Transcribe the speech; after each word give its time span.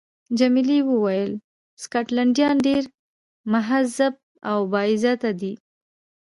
جميلې 0.39 0.79
وويل: 0.89 1.31
سکاټلنډیان 1.83 2.55
ډېر 2.67 2.83
مهذب 3.53 4.13
او 4.49 4.59
با 4.71 4.81
عزته 4.91 5.29
دي. 5.41 5.53